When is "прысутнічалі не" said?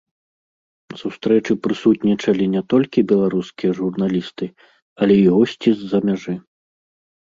1.67-2.61